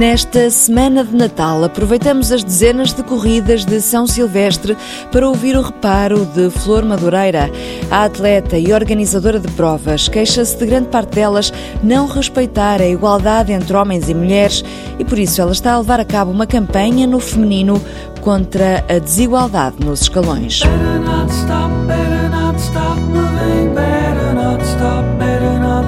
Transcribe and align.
Nesta 0.00 0.48
semana 0.48 1.04
de 1.04 1.14
Natal, 1.14 1.62
aproveitamos 1.62 2.32
as 2.32 2.42
dezenas 2.42 2.94
de 2.94 3.02
corridas 3.02 3.66
de 3.66 3.82
São 3.82 4.06
Silvestre 4.06 4.74
para 5.12 5.28
ouvir 5.28 5.54
o 5.58 5.60
reparo 5.60 6.24
de 6.24 6.48
Flor 6.48 6.86
Madureira. 6.86 7.50
A 7.90 8.04
atleta 8.04 8.56
e 8.56 8.72
organizadora 8.72 9.38
de 9.38 9.48
provas 9.48 10.08
queixa-se 10.08 10.56
de 10.56 10.64
grande 10.64 10.88
parte 10.88 11.16
delas 11.16 11.52
não 11.82 12.06
respeitar 12.06 12.80
a 12.80 12.88
igualdade 12.88 13.52
entre 13.52 13.76
homens 13.76 14.08
e 14.08 14.14
mulheres 14.14 14.64
e 14.98 15.04
por 15.04 15.18
isso 15.18 15.38
ela 15.42 15.52
está 15.52 15.74
a 15.74 15.78
levar 15.78 16.00
a 16.00 16.04
cabo 16.06 16.30
uma 16.30 16.46
campanha 16.46 17.06
no 17.06 17.20
feminino 17.20 17.78
contra 18.22 18.82
a 18.88 18.98
desigualdade 18.98 19.84
nos 19.84 20.00
escalões. 20.00 20.62
Better 20.62 21.00
not 21.00 21.30
stop, 21.30 21.70
better 21.86 22.30
not 22.30 22.58
stop 22.58 22.98
moving, 23.02 23.74
better 23.74 24.32
not 24.32 24.64
stop, 24.64 25.19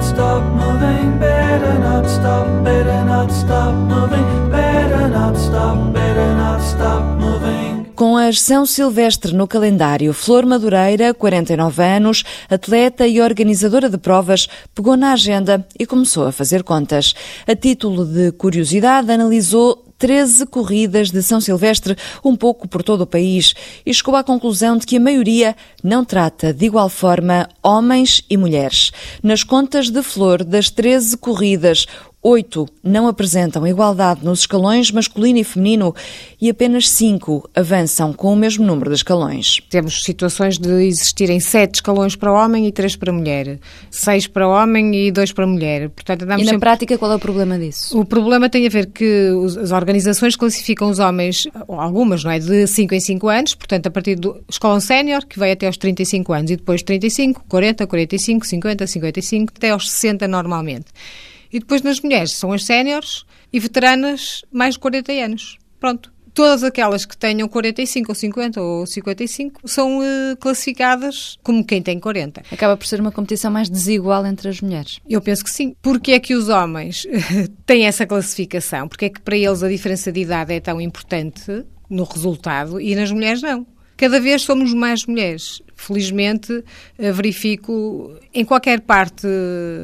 stop 0.03 0.43
moving, 0.43 1.17
better 1.17 1.79
not 1.79 2.07
stop, 2.09 2.45
better 2.63 3.05
not 3.05 3.31
stop 3.31 3.73
moving, 3.73 4.49
better 4.51 5.07
not 5.07 5.37
stop, 5.37 5.93
better 5.93 6.35
not 6.35 6.61
stop 6.61 7.03
moving. 7.19 7.85
Com 7.95 8.17
a 8.17 8.33
São 8.33 8.65
Silvestre 8.65 9.33
no 9.33 9.47
calendário, 9.47 10.13
Flor 10.13 10.45
Madureira, 10.45 11.13
49 11.13 11.83
anos, 11.83 12.23
atleta 12.49 13.07
e 13.07 13.21
organizadora 13.21 13.89
de 13.89 13.97
provas, 13.97 14.47
pegou 14.75 14.97
na 14.97 15.13
agenda 15.13 15.65
e 15.79 15.85
começou 15.85 16.25
a 16.27 16.31
fazer 16.31 16.63
contas. 16.63 17.13
A 17.47 17.55
título 17.55 18.05
de 18.05 18.31
curiosidade, 18.31 19.11
analisou 19.11 19.82
13 20.03 20.47
corridas 20.47 21.11
de 21.11 21.23
São 21.23 21.39
Silvestre, 21.39 21.95
um 22.25 22.35
pouco 22.35 22.67
por 22.67 22.83
todo 22.83 23.03
o 23.03 23.07
país, 23.07 23.53
e 23.85 23.93
chegou 23.93 24.17
à 24.17 24.21
conclusão 24.21 24.75
de 24.75 24.85
que 24.85 24.97
a 24.97 24.99
maioria 24.99 25.55
não 25.81 26.03
trata 26.03 26.53
de 26.53 26.65
igual 26.65 26.89
forma 26.89 27.47
homens 27.63 28.21
e 28.29 28.35
mulheres. 28.35 28.91
Nas 29.23 29.45
contas 29.45 29.89
de 29.89 30.03
Flor, 30.03 30.43
das 30.43 30.69
13 30.69 31.15
corridas, 31.15 31.85
Oito 32.25 32.65
não 32.81 33.09
apresentam 33.09 33.67
igualdade 33.67 34.23
nos 34.23 34.39
escalões 34.39 34.89
masculino 34.91 35.39
e 35.39 35.43
feminino 35.43 35.93
e 36.39 36.49
apenas 36.49 36.89
cinco 36.89 37.49
avançam 37.53 38.13
com 38.13 38.31
o 38.31 38.35
mesmo 38.35 38.65
número 38.65 38.91
de 38.91 38.95
escalões. 38.95 39.59
Temos 39.69 40.05
situações 40.05 40.57
de 40.57 40.71
existirem 40.85 41.41
sete 41.41 41.75
escalões 41.75 42.15
para 42.15 42.31
homem 42.31 42.65
e 42.65 42.71
três 42.71 42.95
para 42.95 43.11
mulher, 43.11 43.59
seis 43.91 44.25
para 44.25 44.47
homem 44.47 44.95
e 44.95 45.11
dois 45.11 45.33
para 45.33 45.45
mulher. 45.45 45.89
Portanto, 45.89 46.21
e 46.21 46.25
na 46.25 46.37
sempre... 46.37 46.59
prática 46.59 46.97
qual 46.97 47.11
é 47.11 47.15
o 47.15 47.19
problema 47.19 47.59
disso? 47.59 47.99
O 47.99 48.05
problema 48.05 48.49
tem 48.49 48.65
a 48.65 48.69
ver 48.69 48.85
que 48.85 49.29
as 49.61 49.73
organizações 49.73 50.37
classificam 50.37 50.89
os 50.89 50.99
homens, 50.99 51.45
algumas, 51.67 52.23
não 52.23 52.31
é, 52.31 52.39
de 52.39 52.65
5 52.67 52.95
em 52.95 53.01
5 53.01 53.27
anos, 53.27 53.53
portanto 53.53 53.87
a 53.87 53.91
partir 53.91 54.15
do 54.15 54.41
escalão 54.49 54.79
sénior, 54.79 55.25
que 55.25 55.37
vai 55.37 55.51
até 55.51 55.67
aos 55.67 55.75
35 55.75 56.31
anos, 56.31 56.51
e 56.51 56.55
depois 56.55 56.83
35, 56.83 57.43
40, 57.49 57.85
45, 57.85 58.47
50, 58.47 58.87
55, 58.87 59.53
até 59.57 59.71
aos 59.71 59.91
60 59.91 60.25
normalmente. 60.25 60.85
E 61.53 61.59
depois 61.59 61.83
nas 61.83 62.01
mulheres 62.01 62.31
são 62.31 62.51
as 62.51 62.65
séniores 62.65 63.25
e 63.53 63.59
veteranas 63.59 64.41
mais 64.51 64.73
de 64.73 64.79
40 64.79 65.11
anos. 65.11 65.57
Pronto. 65.79 66.11
Todas 66.33 66.63
aquelas 66.63 67.05
que 67.05 67.15
tenham 67.15 67.47
45 67.47 68.11
ou 68.11 68.15
50 68.15 68.59
ou 68.61 68.87
55 68.87 69.61
são 69.65 69.99
uh, 69.99 70.35
classificadas 70.39 71.37
como 71.43 71.63
quem 71.63 71.79
tem 71.79 71.99
40. 71.99 72.41
Acaba 72.51 72.75
por 72.75 72.87
ser 72.87 72.99
uma 72.99 73.11
competição 73.11 73.51
mais 73.51 73.69
desigual 73.69 74.25
entre 74.25 74.49
as 74.49 74.59
mulheres. 74.59 74.99
Eu 75.07 75.21
penso 75.21 75.43
que 75.43 75.51
sim. 75.51 75.75
Porque 75.79 76.13
é 76.13 76.19
que 76.19 76.33
os 76.33 76.49
homens 76.49 77.05
têm 77.67 77.85
essa 77.85 78.07
classificação? 78.07 78.87
Porque 78.87 79.05
é 79.05 79.09
que 79.09 79.21
para 79.21 79.37
eles 79.37 79.61
a 79.61 79.69
diferença 79.69 80.11
de 80.11 80.21
idade 80.21 80.53
é 80.53 80.59
tão 80.59 80.81
importante 80.81 81.63
no 81.87 82.03
resultado 82.03 82.81
e 82.81 82.95
nas 82.95 83.11
mulheres 83.11 83.43
não? 83.43 83.67
Cada 83.95 84.19
vez 84.19 84.41
somos 84.41 84.73
mais 84.73 85.05
mulheres. 85.05 85.61
Felizmente, 85.75 86.63
eh, 86.97 87.11
verifico 87.11 88.15
em 88.33 88.45
qualquer 88.45 88.81
parte 88.81 89.27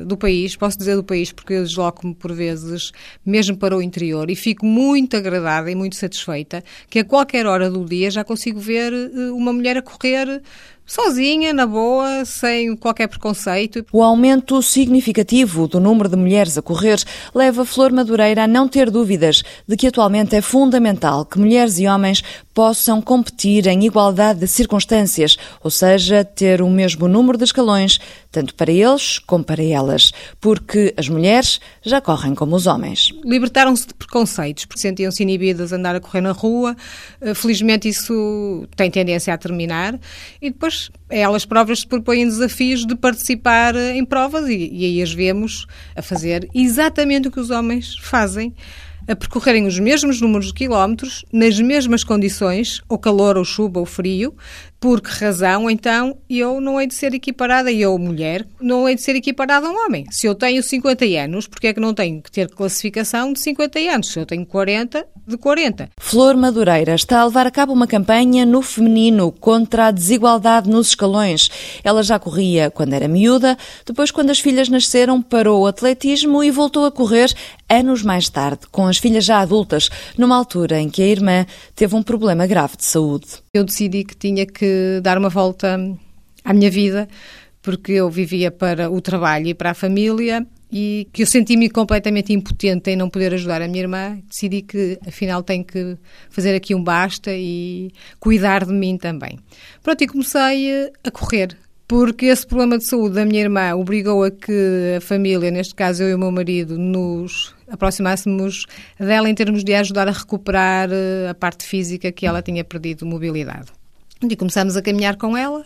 do 0.06 0.18
país, 0.18 0.56
posso 0.56 0.78
dizer 0.78 0.96
do 0.96 1.04
país, 1.04 1.32
porque 1.32 1.54
eu 1.54 1.64
desloco-me 1.64 2.16
por 2.16 2.34
vezes 2.34 2.92
mesmo 3.26 3.58
para 3.58 3.76
o 3.76 3.82
interior 3.82 4.30
e 4.30 4.36
fico 4.36 4.66
muito 4.66 5.18
agradada 5.18 5.70
e 5.70 5.76
muito 5.76 5.96
satisfeita 5.96 6.64
que 6.90 7.00
a 7.00 7.04
qualquer 7.04 7.46
hora 7.46 7.70
do 7.70 7.84
dia 7.86 8.10
já 8.10 8.24
consigo 8.24 8.60
ver 8.60 8.94
eh, 8.94 9.32
uma 9.32 9.52
mulher 9.52 9.78
a 9.78 9.82
correr 9.82 10.42
sozinha, 10.90 11.54
na 11.54 11.68
boa, 11.68 12.26
sem 12.26 12.76
qualquer 12.76 13.08
preconceito. 13.08 13.86
O 13.94 14.02
aumento 14.02 14.62
significativo 14.62 15.68
do 15.68 15.80
número 15.80 16.10
de 16.10 16.16
mulheres 16.16 16.58
a 16.58 16.62
correr 16.62 17.00
leva 17.34 17.64
Flor 17.64 17.92
Madureira 17.92 18.44
a 18.44 18.48
não 18.48 18.68
ter 18.68 18.90
dúvidas 18.90 19.44
de 19.68 19.78
que 19.78 19.88
atualmente 19.88 20.36
é 20.36 20.42
fundamental 20.42 21.24
que 21.24 21.38
mulheres 21.38 21.78
e 21.78 21.88
homens 21.88 22.24
possam 22.54 23.02
competir 23.02 23.68
em 23.68 23.86
igualdade 23.86 24.40
de 24.40 24.48
circunstâncias, 24.48 25.38
ou 25.64 25.72
seja, 25.72 26.26
ter 26.26 26.62
o 26.62 26.70
mesmo 26.70 27.08
número 27.08 27.38
de 27.38 27.46
escalões, 27.46 28.00
tanto 28.32 28.54
para 28.54 28.72
eles 28.72 29.20
como 29.20 29.44
para 29.44 29.64
elas, 29.64 30.12
porque 30.42 30.94
as 30.98 31.08
mulheres 31.08 31.62
já 31.82 32.02
correm 32.02 32.36
como 32.36 32.56
os 32.56 32.68
homens. 32.68 33.14
Libertaram-se 33.24 33.88
de 33.88 33.94
preconceitos, 33.94 34.66
porque 34.66 34.82
sentiam-se 34.82 35.24
inibidas 35.24 35.72
a 35.72 35.78
andar 35.78 35.96
a 35.96 36.00
correr 36.00 36.22
na 36.22 36.32
rua. 36.32 36.76
Eh, 37.22 37.34
felizmente 37.34 37.88
isso 37.88 38.68
tem 38.76 38.92
tendência 38.92 39.34
a 39.34 39.38
terminar. 39.38 39.98
E 40.42 40.50
depois 40.50 40.79
elas 41.10 41.46
próprias 41.46 41.80
se 41.80 41.88
propõem 41.88 42.26
desafios 42.26 42.86
de 42.86 42.96
participar 42.96 43.76
em 43.76 44.06
provas 44.06 44.48
e, 44.48 44.70
e 44.72 44.86
aí 44.86 45.02
as 45.02 45.12
vemos 45.12 45.66
a 45.96 46.02
fazer 46.02 46.50
exatamente 46.54 47.28
o 47.28 47.32
que 47.32 47.40
os 47.40 47.50
homens 47.50 47.96
fazem 48.02 48.54
a 49.10 49.16
percorrerem 49.16 49.66
os 49.66 49.80
mesmos 49.80 50.22
números 50.22 50.48
de 50.48 50.54
quilómetros, 50.54 51.26
nas 51.34 51.60
mesmas 51.60 52.04
condições, 52.04 52.80
ou 52.88 52.96
calor, 52.96 53.38
ou 53.38 53.44
chuva, 53.44 53.80
ou 53.80 53.86
frio, 53.86 54.36
por 54.80 55.02
que 55.02 55.10
razão, 55.10 55.68
então, 55.68 56.16
eu 56.30 56.62
não 56.62 56.80
hei 56.80 56.86
de 56.86 56.94
ser 56.94 57.16
equiparada, 57.16 57.72
eu, 57.72 57.98
mulher, 57.98 58.46
não 58.62 58.88
hei 58.88 58.94
de 58.94 59.02
ser 59.02 59.16
equiparada 59.16 59.66
a 59.66 59.72
um 59.72 59.86
homem? 59.86 60.06
Se 60.12 60.28
eu 60.28 60.36
tenho 60.36 60.62
50 60.62 61.06
anos, 61.06 61.48
porque 61.48 61.68
é 61.68 61.74
que 61.74 61.80
não 61.80 61.94
tenho 61.94 62.22
que 62.22 62.32
ter 62.32 62.50
classificação 62.50 63.34
de 63.34 63.40
50 63.40 63.80
anos? 63.80 64.12
Se 64.12 64.20
eu 64.20 64.28
tenho 64.28 64.46
40, 64.46 65.04
de 65.30 65.38
40. 65.38 65.92
Flor 65.98 66.36
Madureira 66.36 66.96
está 66.96 67.20
a 67.20 67.26
levar 67.26 67.46
a 67.46 67.52
cabo 67.52 67.72
uma 67.72 67.86
campanha 67.86 68.48
no 68.48 68.64
feminino 68.64 69.32
contra 69.32 69.86
a 69.86 69.92
desigualdade 69.92 70.68
nos 70.68 70.90
escalões. 70.90 71.52
Ela 71.84 72.02
já 72.02 72.18
corria 72.18 72.72
quando 72.72 72.94
era 72.94 73.08
miúda, 73.08 73.56
depois, 73.86 74.10
quando 74.10 74.32
as 74.32 74.40
filhas 74.40 74.70
nasceram, 74.70 75.22
parou 75.22 75.62
o 75.62 75.68
atletismo 75.68 76.44
e 76.44 76.50
voltou 76.50 76.86
a 76.86 76.92
correr 76.92 77.32
anos 77.70 78.02
mais 78.02 78.28
tarde, 78.28 78.62
com 78.72 78.88
as 78.88 78.98
filhas 78.98 79.24
já 79.24 79.40
adultas, 79.40 79.90
numa 80.18 80.36
altura 80.36 80.80
em 80.80 80.90
que 80.90 81.04
a 81.04 81.08
irmã 81.08 81.46
teve 81.76 81.96
um 81.96 82.02
problema 82.02 82.48
grave 82.48 82.76
de 82.76 82.86
saúde. 82.86 83.28
Eu 83.54 83.64
decidi 83.64 84.04
que 84.04 84.16
tinha 84.16 84.48
que 84.48 85.00
dar 85.04 85.18
uma 85.18 85.30
volta 85.30 85.80
à 86.44 86.54
minha 86.54 86.72
vida, 86.72 87.08
porque 87.62 87.92
eu 87.92 88.10
vivia 88.10 88.50
para 88.50 88.90
o 88.90 89.00
trabalho 89.00 89.48
e 89.48 89.54
para 89.54 89.72
a 89.72 89.76
família 89.76 90.48
e 90.72 91.08
que 91.12 91.24
eu 91.24 91.28
senti-me 91.28 91.70
completamente 91.70 92.32
impotente 92.32 92.92
em 92.92 92.96
não 92.96 93.10
poder 93.10 93.34
ajudar 93.34 93.62
a 93.62 93.68
minha 93.68 93.82
irmã, 93.82 94.20
decidi 94.28 94.62
que 94.62 95.00
afinal 95.08 95.42
tenho 95.42 95.64
que 95.64 95.98
fazer 96.30 96.56
aqui 96.56 96.76
um 96.76 96.84
basta 96.84 97.32
e 97.34 97.92
cuidar 98.20 98.66
de 98.66 98.74
mim 98.74 98.98
também. 98.98 99.40
Pronto, 99.82 100.04
e 100.04 100.08
comecei 100.08 100.72
eh, 100.72 100.92
a 101.04 101.10
correr, 101.10 101.58
porque 101.88 102.28
esse 102.28 102.46
problema 102.46 102.78
de 102.78 102.86
saúde 102.86 103.16
da 103.16 103.26
minha 103.26 103.42
irmã 103.42 103.74
obrigou 103.76 104.24
a 104.24 104.30
que 104.30 104.96
a 104.98 105.02
família, 105.02 105.50
neste 105.50 105.74
caso 105.74 106.04
eu 106.04 106.10
e 106.10 106.14
o 106.14 106.20
meu 106.20 106.32
marido, 106.32 106.78
nos 106.78 107.56
aproximássemos 107.68 108.66
dela 109.00 109.28
em 109.28 109.34
termos 109.34 109.64
de 109.64 109.74
ajudar 109.74 110.08
a 110.08 110.12
recuperar 110.12 110.90
eh, 110.92 111.30
a 111.30 111.34
parte 111.34 111.66
física 111.66 112.12
que 112.12 112.28
ela 112.28 112.44
tinha 112.44 112.64
perdido 112.64 113.08
mobilidade. 113.08 113.72
E 114.22 114.36
começamos 114.36 114.78
a 114.78 114.82
caminhar 114.82 115.16
com 115.16 115.36
ela. 115.36 115.66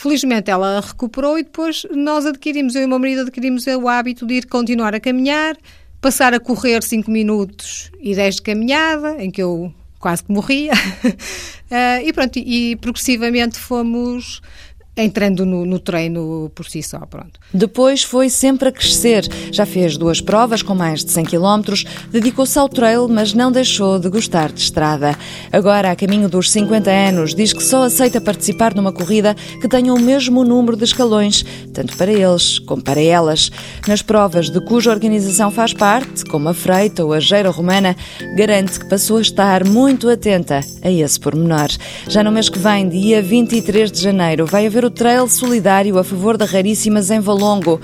Felizmente 0.00 0.50
ela 0.50 0.80
recuperou 0.80 1.38
e 1.38 1.42
depois 1.42 1.86
nós 1.90 2.24
adquirimos, 2.24 2.74
eu 2.74 2.80
e 2.80 2.84
o 2.86 2.88
meu 2.88 2.98
marido 2.98 3.20
adquirimos 3.20 3.66
o 3.66 3.86
hábito 3.86 4.26
de 4.26 4.36
ir 4.36 4.46
continuar 4.46 4.94
a 4.94 4.98
caminhar, 4.98 5.58
passar 6.00 6.32
a 6.32 6.40
correr 6.40 6.82
5 6.82 7.10
minutos 7.10 7.90
e 8.00 8.14
10 8.14 8.36
de 8.36 8.40
caminhada, 8.40 9.22
em 9.22 9.30
que 9.30 9.42
eu 9.42 9.70
quase 9.98 10.24
que 10.24 10.32
morria. 10.32 10.72
uh, 10.72 12.00
e 12.02 12.10
pronto, 12.14 12.38
e 12.38 12.76
progressivamente 12.76 13.58
fomos 13.58 14.40
entrando 15.02 15.44
no, 15.44 15.64
no, 15.64 15.78
treino 15.78 16.50
por 16.54 16.66
si 16.66 16.82
só, 16.82 16.98
pronto. 17.00 17.40
Depois 17.52 18.02
foi 18.02 18.28
sempre 18.28 18.68
a 18.68 18.72
crescer. 18.72 19.26
Já 19.52 19.66
fez 19.66 19.96
duas 19.96 20.20
provas 20.20 20.62
com 20.62 20.74
mais 20.74 21.04
de 21.04 21.10
100 21.10 21.24
km, 21.24 21.74
dedicou-se 22.10 22.58
ao 22.58 22.68
trail, 22.68 23.08
mas 23.08 23.32
não 23.32 23.50
deixou 23.50 23.98
de 23.98 24.08
gostar 24.08 24.52
de 24.52 24.60
estrada. 24.60 25.16
Agora, 25.52 25.90
a 25.90 25.96
caminho 25.96 26.28
dos 26.28 26.50
50 26.50 26.90
anos, 26.90 27.34
diz 27.34 27.52
que 27.52 27.62
só 27.62 27.84
aceita 27.84 28.20
participar 28.20 28.74
numa 28.74 28.92
corrida 28.92 29.34
que 29.60 29.68
tenha 29.68 29.92
o 29.92 30.00
mesmo 30.00 30.44
número 30.44 30.76
de 30.76 30.84
escalões, 30.84 31.44
tanto 31.72 31.96
para 31.96 32.12
eles 32.12 32.58
como 32.58 32.82
para 32.82 33.00
elas. 33.00 33.50
Nas 33.86 34.02
provas 34.02 34.50
de 34.50 34.60
cuja 34.60 34.90
organização 34.90 35.50
faz 35.50 35.72
parte, 35.72 36.24
como 36.24 36.48
a 36.48 36.54
Freita 36.54 37.04
ou 37.04 37.12
a 37.12 37.20
Geira 37.20 37.50
Romana, 37.50 37.96
garante 38.36 38.78
que 38.78 38.88
passou 38.88 39.18
a 39.18 39.22
estar 39.22 39.64
muito 39.66 40.08
atenta 40.08 40.60
a 40.82 40.90
esse 40.90 41.18
pormenor. 41.18 41.68
Já 42.08 42.22
no 42.22 42.32
mês 42.32 42.48
que 42.48 42.58
vem, 42.58 42.88
dia 42.88 43.22
23 43.22 43.90
de 43.90 44.00
janeiro, 44.00 44.46
vai 44.46 44.66
haver 44.66 44.84
o 44.84 44.89
Trail 44.90 45.28
Solidário 45.28 45.98
a 45.98 46.04
favor 46.04 46.36
da 46.36 46.44
Raríssimas 46.44 47.10
em 47.10 47.20
Valongo. 47.20 47.80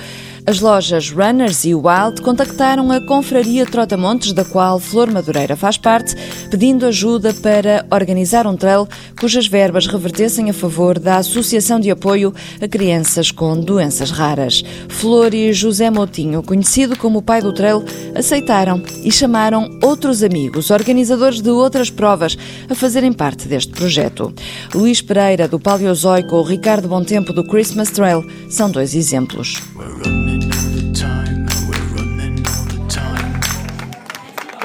As 0.48 0.60
lojas 0.60 1.10
Runners 1.10 1.64
e 1.64 1.74
Wild 1.74 2.22
contactaram 2.22 2.92
a 2.92 3.04
Confraria 3.04 3.66
Trotamontes, 3.66 4.32
da 4.32 4.44
qual 4.44 4.78
Flor 4.78 5.10
Madureira 5.10 5.56
faz 5.56 5.76
parte, 5.76 6.14
pedindo 6.48 6.86
ajuda 6.86 7.34
para 7.34 7.84
organizar 7.90 8.46
um 8.46 8.56
trail 8.56 8.86
cujas 9.18 9.48
verbas 9.48 9.88
revertessem 9.88 10.48
a 10.48 10.52
favor 10.52 11.00
da 11.00 11.16
Associação 11.16 11.80
de 11.80 11.90
Apoio 11.90 12.32
a 12.62 12.68
Crianças 12.68 13.32
com 13.32 13.58
Doenças 13.58 14.12
Raras. 14.12 14.62
Flor 14.88 15.34
e 15.34 15.52
José 15.52 15.90
Moutinho, 15.90 16.44
conhecido 16.44 16.96
como 16.96 17.18
o 17.18 17.22
pai 17.22 17.42
do 17.42 17.52
trail, 17.52 17.84
aceitaram 18.14 18.80
e 19.02 19.10
chamaram 19.10 19.80
outros 19.82 20.22
amigos, 20.22 20.70
organizadores 20.70 21.42
de 21.42 21.50
outras 21.50 21.90
provas, 21.90 22.38
a 22.70 22.74
fazerem 22.76 23.12
parte 23.12 23.48
deste 23.48 23.72
projeto. 23.72 24.32
Luís 24.72 25.02
Pereira, 25.02 25.48
do 25.48 25.58
Paleozoico, 25.58 26.36
ou 26.36 26.44
Ricardo 26.44 26.86
Tempo 27.04 27.32
do 27.32 27.42
Christmas 27.42 27.90
Trail, 27.90 28.24
são 28.48 28.70
dois 28.70 28.94
exemplos. 28.94 29.60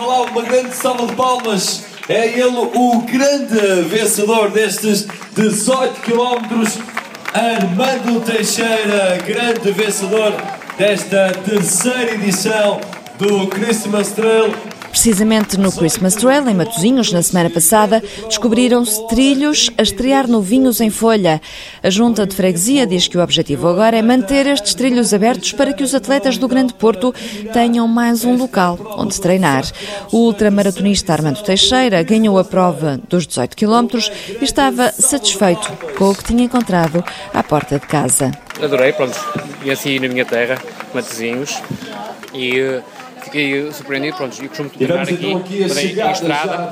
Olá, 0.03 0.23
uma 0.23 0.41
grande 0.41 0.73
salva 0.73 1.05
de 1.05 1.13
palmas. 1.13 1.83
É 2.09 2.25
ele 2.25 2.57
o 2.73 3.01
grande 3.01 3.83
vencedor 3.83 4.49
destes 4.49 5.05
18 5.35 6.01
km, 6.01 6.65
Armando 7.31 8.19
Teixeira, 8.25 9.19
grande 9.23 9.71
vencedor 9.71 10.33
desta 10.75 11.31
terceira 11.45 12.15
edição 12.15 12.81
do 13.19 13.45
Christmas 13.45 14.11
Trail 14.13 14.51
Precisamente 14.91 15.57
no 15.57 15.71
Christmas 15.71 16.15
Trail, 16.15 16.47
em 16.49 16.53
Matosinhos, 16.53 17.13
na 17.13 17.21
semana 17.21 17.49
passada, 17.49 18.03
descobriram-se 18.27 19.07
trilhos 19.07 19.71
a 19.77 19.81
estrear 19.81 20.27
novinhos 20.27 20.81
em 20.81 20.89
folha. 20.89 21.41
A 21.81 21.89
junta 21.89 22.27
de 22.27 22.35
freguesia 22.35 22.85
diz 22.85 23.07
que 23.07 23.17
o 23.17 23.21
objetivo 23.23 23.69
agora 23.69 23.97
é 23.97 24.01
manter 24.01 24.45
estes 24.47 24.75
trilhos 24.75 25.13
abertos 25.13 25.53
para 25.53 25.73
que 25.73 25.81
os 25.81 25.95
atletas 25.95 26.37
do 26.37 26.47
Grande 26.47 26.73
Porto 26.73 27.15
tenham 27.53 27.87
mais 27.87 28.25
um 28.25 28.35
local 28.35 28.77
onde 28.97 29.19
treinar. 29.19 29.63
O 30.11 30.17
ultramaratonista 30.25 31.13
Armando 31.13 31.41
Teixeira 31.41 32.03
ganhou 32.03 32.37
a 32.37 32.43
prova 32.43 32.99
dos 33.09 33.25
18 33.25 33.55
quilómetros 33.55 34.11
e 34.41 34.43
estava 34.43 34.91
satisfeito 34.91 35.71
com 35.97 36.09
o 36.09 36.15
que 36.15 36.25
tinha 36.25 36.43
encontrado 36.43 37.03
à 37.33 37.41
porta 37.41 37.79
de 37.79 37.87
casa. 37.87 38.31
Adorei, 38.61 38.91
pronto, 38.91 39.17
e 39.63 39.71
assim 39.71 39.99
na 39.99 40.09
minha 40.09 40.25
terra, 40.25 40.61
Matosinhos, 40.93 41.61
e 42.33 42.81
fiquei 43.21 43.71
surpreendido, 43.71 44.17
pronto, 44.17 44.43
e 44.43 44.47
costumo 44.47 44.69
treinar 44.69 45.01
aqui, 45.01 45.13
então 45.13 45.37
aqui 45.37 45.63
em 45.63 46.11
estrada, 46.11 46.71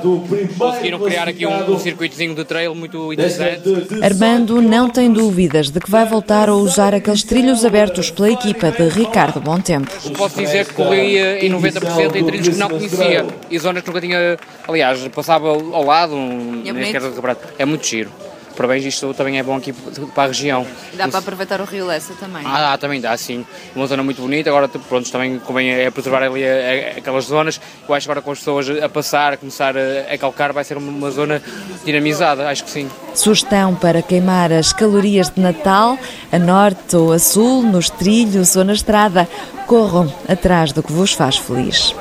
conseguiram 0.58 0.98
criar 0.98 1.28
aqui 1.28 1.46
um, 1.46 1.72
um 1.72 1.78
circuitozinho 1.78 2.34
de 2.34 2.44
trail 2.44 2.74
muito 2.74 3.12
interessante. 3.12 3.62
Armando 4.02 4.60
não 4.60 4.88
tem 4.88 5.12
dúvidas 5.12 5.70
de 5.70 5.80
que 5.80 5.90
vai 5.90 6.06
voltar 6.06 6.48
a 6.48 6.54
usar 6.54 6.94
aqueles 6.94 7.22
trilhos 7.22 7.64
abertos 7.64 8.10
pela 8.10 8.30
equipa 8.30 8.70
de 8.70 8.88
Ricardo 8.88 9.40
Bom 9.40 9.60
Tempo. 9.60 9.90
Posso 10.16 10.38
dizer 10.40 10.66
que 10.66 10.74
corri 10.74 11.18
em 11.18 11.50
90% 11.50 12.16
em 12.16 12.24
trilhos 12.24 12.48
que 12.48 12.56
não 12.56 12.68
conhecia 12.68 13.26
e 13.50 13.58
zonas 13.58 13.82
que 13.82 13.88
nunca 13.88 14.00
tinha, 14.00 14.38
aliás, 14.66 15.06
passava 15.08 15.48
ao 15.48 15.84
lado, 15.84 16.14
um, 16.14 16.62
é, 16.64 17.62
é 17.62 17.64
muito 17.64 17.86
giro 17.86 18.10
parabéns, 18.60 18.84
isto 18.84 19.14
também 19.14 19.38
é 19.38 19.42
bom 19.42 19.56
aqui 19.56 19.72
para 19.72 20.24
a 20.24 20.26
região. 20.26 20.66
Dá 20.92 21.08
para 21.08 21.20
aproveitar 21.20 21.62
o 21.62 21.64
Rio 21.64 21.86
Lessa 21.86 22.12
também? 22.20 22.42
Ah, 22.44 22.76
também 22.76 23.00
dá, 23.00 23.16
sim. 23.16 23.46
Uma 23.74 23.86
zona 23.86 24.02
muito 24.02 24.20
bonita, 24.20 24.50
agora 24.50 24.68
pronto, 24.68 25.10
também 25.10 25.38
convém 25.38 25.70
é 25.70 25.90
preservar 25.90 26.22
ali 26.22 26.44
a, 26.44 26.50
a, 26.94 26.98
aquelas 26.98 27.24
zonas. 27.24 27.58
Eu 27.88 27.94
acho 27.94 28.06
que 28.06 28.10
agora 28.10 28.22
com 28.22 28.32
as 28.32 28.38
pessoas 28.38 28.68
a 28.68 28.86
passar, 28.86 29.32
a 29.32 29.36
começar 29.38 29.74
a, 29.78 30.12
a 30.12 30.18
calcar, 30.18 30.52
vai 30.52 30.62
ser 30.62 30.76
uma, 30.76 30.90
uma 30.90 31.10
zona 31.10 31.42
dinamizada, 31.86 32.50
acho 32.50 32.64
que 32.64 32.70
sim. 32.70 32.90
Sugestão 33.14 33.74
para 33.74 34.02
queimar 34.02 34.52
as 34.52 34.74
calorias 34.74 35.30
de 35.30 35.40
Natal, 35.40 35.98
a 36.30 36.38
norte 36.38 36.96
ou 36.96 37.14
a 37.14 37.18
sul, 37.18 37.62
nos 37.62 37.88
trilhos 37.88 38.56
ou 38.56 38.64
na 38.64 38.74
estrada. 38.74 39.26
Corram 39.66 40.12
atrás 40.28 40.70
do 40.72 40.82
que 40.82 40.92
vos 40.92 41.14
faz 41.14 41.38
feliz. 41.38 41.94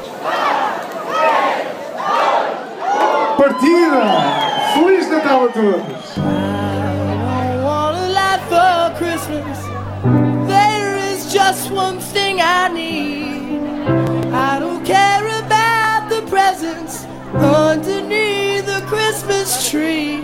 Just 11.51 11.71
one 11.71 11.99
thing 11.99 12.39
I 12.39 12.67
need. 12.67 13.59
I 14.31 14.59
don't 14.59 14.85
care 14.85 15.25
about 15.43 16.07
the 16.07 16.21
presents 16.29 17.05
underneath 17.33 18.67
the 18.67 18.83
Christmas 18.85 19.67
tree. 19.67 20.21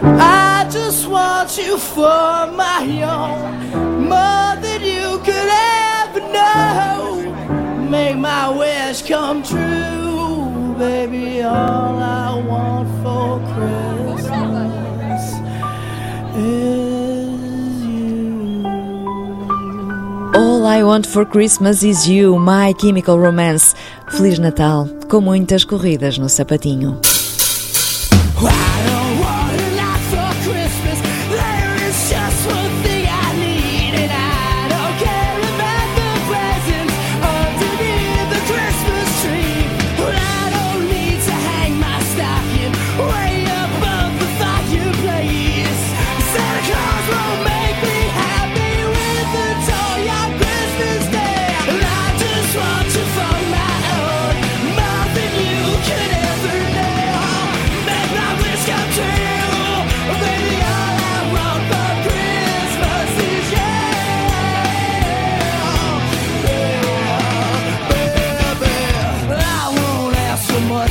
I 0.00 0.68
just 0.70 1.08
want 1.08 1.58
you 1.58 1.76
for 1.76 2.22
my 2.64 2.82
own, 3.02 4.10
more 4.12 4.52
than 4.64 4.80
you 4.94 5.18
could 5.26 5.50
ever 5.98 6.20
know. 6.36 7.00
Make 7.90 8.16
my 8.18 8.48
wish 8.56 9.02
come 9.02 9.42
true, 9.42 10.76
baby. 10.78 11.42
All 11.42 11.98
I 11.98 12.40
want 12.50 12.88
for 13.02 13.40
Christmas 13.54 15.24
is. 16.36 16.79
I 20.70 20.84
Want 20.84 21.04
for 21.04 21.26
Christmas 21.26 21.82
is 21.82 22.08
You, 22.08 22.38
My 22.38 22.72
Chemical 22.74 23.18
Romance. 23.18 23.74
Feliz 24.08 24.38
Natal, 24.38 24.88
com 25.08 25.20
muitas 25.20 25.64
corridas 25.64 26.16
no 26.16 26.28
sapatinho. 26.28 26.96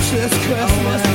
See 0.10 0.50
my 0.84 1.09